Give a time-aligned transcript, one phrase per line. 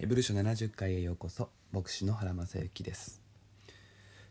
[0.00, 3.20] ヘブル書70回へようこそ牧師の原正幸です。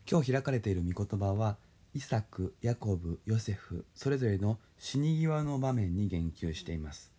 [0.10, 1.58] 今日開かれている御言葉は
[1.94, 7.12] イサク、ヤコブ、ヨセフそれぞれの死に際の場面に言及しています。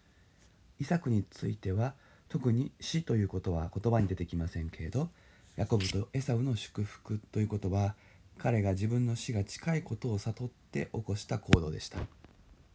[0.80, 1.94] イサクについては
[2.28, 5.10] 特に死ということは言葉に出てきませんけれど
[5.54, 7.94] ヤコブとエサウの祝福ということは
[8.36, 11.98] 彼が自分の死が近いことを悟って起こした行動でした、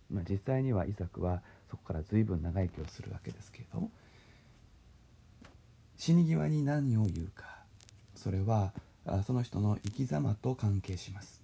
[0.10, 3.92] まあ、実際にはイサクはそこから随分長生きをするわけですけれども
[5.98, 7.46] 死に際に何を言うか。
[8.16, 8.74] それは
[9.26, 11.42] その人の生き様と関係します。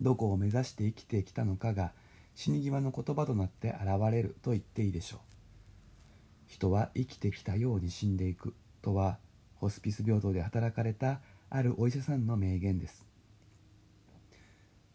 [0.00, 1.92] どこを目指して生きてきたのかが
[2.34, 5.20] 死に際の言葉となって現れると言っていいでしょう。
[6.48, 9.18] 人は生きてきたように死んでいくとは
[9.56, 13.06] ホスピス病棟で働かれたあるお医者さんの名言です。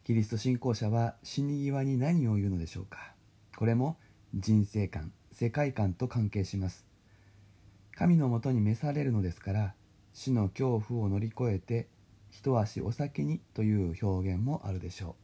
[0.04, 3.14] キリスト信仰者は死に際に何を言うのでしょうか。
[3.56, 3.98] これも
[4.34, 6.86] 人生観世界観と関係します。
[7.98, 9.74] 神のもとに召されるのですから
[10.14, 11.88] 死の恐怖を乗り越えて
[12.30, 15.16] 一足お先にという表現もあるでしょ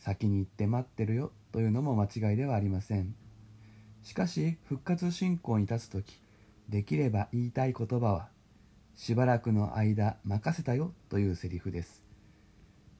[0.00, 0.02] う。
[0.02, 3.14] 先に行って待ってるよというのも間違いではありません。
[4.02, 6.22] しかし復活信仰に立つ時
[6.70, 8.28] できれば言いたい言葉は
[8.96, 12.02] しばらくの間任せたよというセリフです。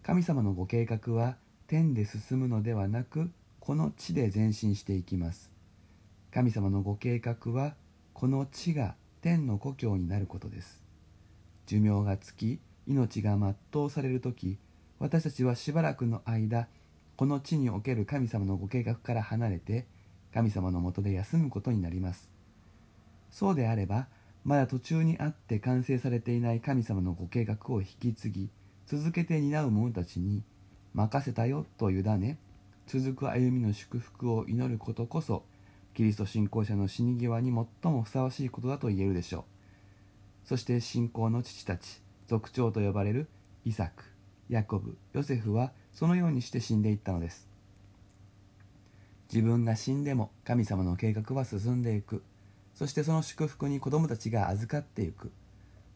[0.03, 5.50] 神様のご計画は天で進むのではなくこの地で前進していきます。
[6.33, 7.75] 神様のご計画は
[8.12, 10.83] この地が天の故郷になることです。
[11.66, 14.58] 寿命が尽き命が全うされる時
[14.98, 16.66] 私たちはしばらくの間
[17.16, 19.86] この地における神様のご計画から離れて
[20.33, 22.31] 神様のもとで休むことになります。
[23.31, 24.08] そうであれば
[24.44, 28.50] まだ途中にあって完成されていない神様のご計画を引き継ぎ
[28.86, 30.42] 続けて担う者たちに
[30.94, 32.38] 任せたよと委ね
[32.86, 35.44] 続く歩みの祝福を祈ることこそ
[36.01, 40.48] キリスト信仰者の死に際に最もふさわしいことだと言えるでしょう。
[40.48, 43.29] そして信仰の父たち族長と呼ばれる
[43.67, 44.05] イサク
[44.48, 47.47] ヤコブヨセフはそのようにして死んでいったのです。
[49.31, 52.22] 自分が死んでも神様の計画は進んでいく。
[52.75, 55.31] そしてその祝福に子供たちが預かっていく。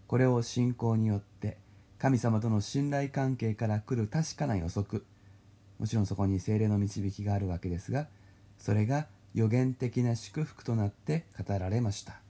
[0.07, 1.57] これを信仰によって
[1.99, 5.07] 神様との信頼関係から来る確かな予測。
[5.79, 8.07] もちろんそこに精霊の導きがあるわけですが
[8.59, 12.21] それが予言的な祝福となって語られました。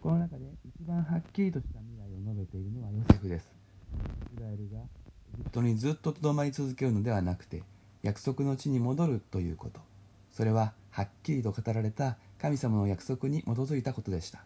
[0.00, 3.52] この中で一番はっきりとした未来を述べているのはヨセフです。
[4.32, 7.62] イスラエルがエジプトにずっととどまり続けるのではなくて
[8.02, 9.80] 約束の地に戻るということ。
[10.30, 14.42] それははっきりと語られた神様の約束に基づいたことでした。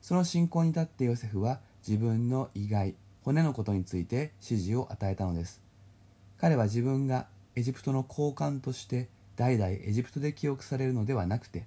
[0.00, 5.60] その信仰に立ってヨセフは自分の意外骨のことについて指示を与えたのです。
[6.38, 11.64] 彼は自分がエジプトの高官として代々エジプトで記憶されるのではなくて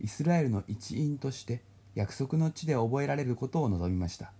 [0.00, 1.62] イスラエルの一員として
[1.94, 4.32] 約束の地で覚えられることを望みました。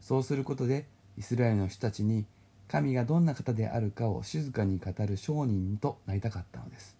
[0.00, 2.24] そうすることでイスラエルの人たちに
[2.68, 6.96] 神がどんな方であるかを静かに語る商人となりたかったのです。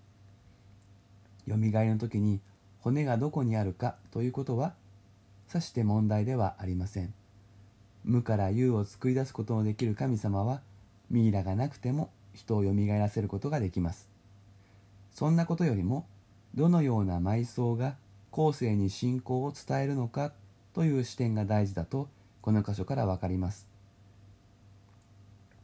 [1.47, 2.41] よみがえりの時に
[2.81, 4.75] 骨がどこにあるかということは
[5.47, 7.15] さして問題ではありません。
[8.05, 10.62] 無から有を作り出すことのできる神様は
[11.10, 14.09] ミイラがなくても人をよみがえらせることができます。
[15.19, 16.06] そんなことよりも
[16.55, 17.97] どのような埋葬が
[18.31, 20.33] 後世に信仰を伝えるのか
[20.73, 22.09] という視点が大事だと
[22.41, 23.67] この箇所から分かります。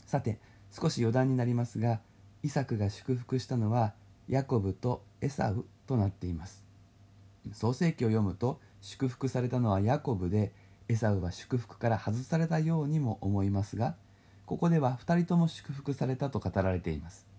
[0.06, 0.40] さて
[0.72, 2.00] 少し余談になりますが
[2.42, 3.94] イサクが祝福したのは
[4.28, 6.64] ヤコブとエサウとなっています。
[7.52, 10.52] 創世記を読むと祝福されたのはヤコブで
[10.88, 13.94] エサウは祝福から外されたようにも思いますが
[14.46, 17.33] ここでは2人とも祝福されたと語られています。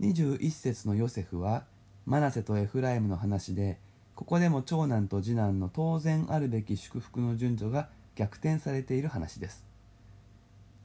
[0.00, 1.64] 21節のヨセフは
[2.06, 3.78] マナセとエフライムの話で
[4.14, 9.64] ここでも長男と次男の当然あるべき祝福の順序が逆転されている話です。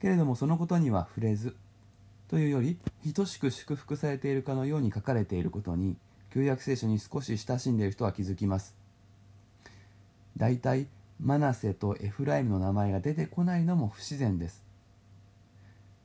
[0.02, 1.56] けれどもそのことには触れず
[2.28, 2.78] というより
[3.14, 5.98] 等しく祝福されているかのように書かれていることに
[6.32, 8.76] 旧約聖書に少し親しんでいる人は気づきます。
[10.38, 10.88] だいたい
[11.20, 14.64] マナセとエフライムの名前が出てこないのも不自然です。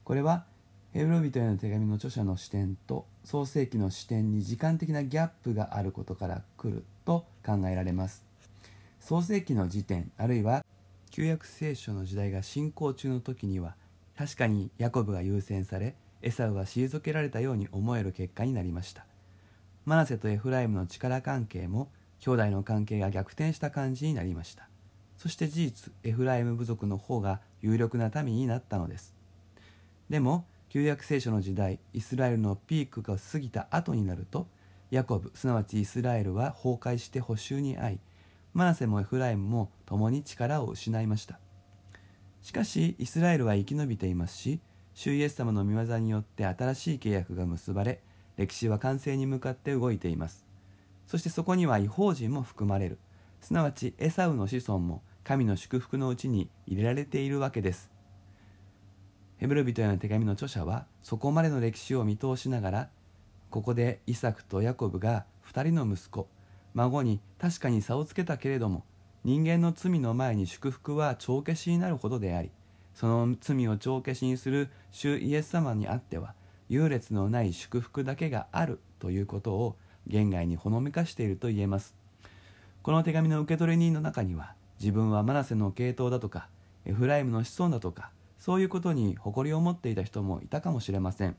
[0.02, 0.44] これは
[0.94, 8.24] ヘブル人への手紙の著者の視点と創世記の視点に時間的なギャップがあることから来ると考えられます。
[9.00, 10.64] 創世記の時点あるいは
[11.10, 13.74] 旧約聖書の時代が進行中の時には
[14.16, 19.04] 確かにヤコブが優先されエサウは退けられたように思える結果になりました。
[19.86, 24.68] マナセとエフライムの力関係も兄弟の関係が逆転した感じになりました。
[25.16, 29.12] そして事実エフライム部族の方が有力な民になったのです。
[30.08, 34.48] でも旧約聖書の時代イスラエルのピークが過ぎた後になると
[34.90, 38.00] ヤコブすなわちイスラエルは崩壊して補修に遭い
[38.54, 41.38] マナセもエフライムも共に力を失いました。
[42.42, 44.58] しかしイスラエルは生き延びていますし
[44.94, 48.00] 主イエス様の御業によって新しい契約が結ばれ
[48.36, 50.44] 歴史は完成に向かって動いています。
[51.06, 52.98] そしてそこには違法人も含まれる。
[53.40, 57.93] すなわちエサウの子孫も神の祝福のうちに入れられているわけです。
[59.44, 62.88] ヘブル人への手紙の著者はそこまでの歴史を見通しながら
[63.50, 66.26] ここでイサクとヤコブが2人の息子
[66.72, 68.84] 孫に確かに差をつけたけれども
[69.22, 72.52] 人間の罪の前に祝福は帳消しになるほどであり
[72.94, 76.32] その罪を帳消しにする主イエス様にあっては
[76.70, 79.76] 優劣のない祝福だけがあるということを
[80.06, 81.94] 言外にほのめかしていると言えます。
[82.82, 86.48] この手紙の受け取り人の中には自分はマナセの系統だとか
[86.86, 88.10] エフライムの子孫だとか
[88.44, 91.34] そういうことに誇りを持っていた人もいたかもしれません。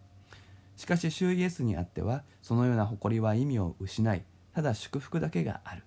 [0.75, 4.23] しかし主イエスにあってはそのような誇りは意味を失い
[4.55, 5.83] ただ祝福だけがある。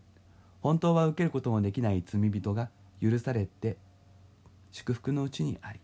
[0.61, 2.71] 本当は受けることもできない罪人が
[3.03, 3.79] 許されて
[4.71, 5.81] 祝福のうちにあり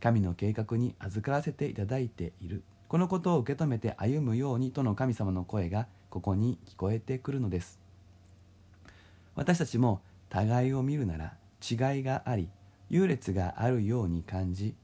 [0.00, 2.62] 神の計画に預からせていただいている。
[2.88, 7.78] このことを受け止めて歩むようにとの神様の声がここに聞こえてくるのです。
[9.34, 10.00] 私たちも
[10.30, 12.48] 互いを見るなら違いがあり
[12.90, 14.74] 優劣があるように感じ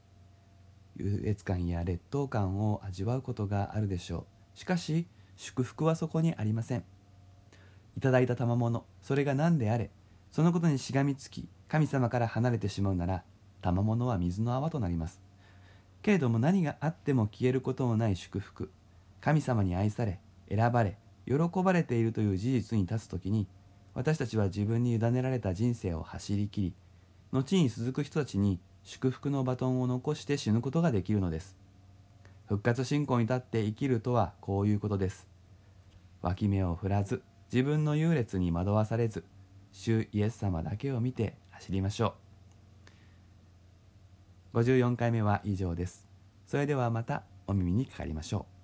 [0.97, 4.59] 優越感や劣等感を味わうことがあるでしょう。
[4.59, 6.83] しかし祝福はそこにありません。
[7.97, 9.89] いただいた賜物それが何であれ
[10.31, 13.23] そのことにしがみつき神様から離れてしまうなら
[13.61, 15.21] 賜物は水の泡となります。
[16.01, 18.69] けれども何があっても消えることのない祝福
[19.21, 23.47] 神様に愛され選ばれ喜ばれているという事実に立つ時に
[23.95, 26.73] 私たちは自分に委ねられた人生を走りきり
[27.35, 31.57] 後に続く人たちに祝福のバトンを残して死ぬことができるのです。
[32.47, 35.27] 復活信仰に立って生きるとはこういうことです。
[36.21, 39.25] 脇目を振らず自分の優劣に惑わされず
[39.73, 42.15] 主イエス様だけを見て走りましょ
[44.53, 44.59] う。
[44.59, 46.07] 54回目は以上です。
[46.47, 48.54] それではまたお耳にかかりましょう。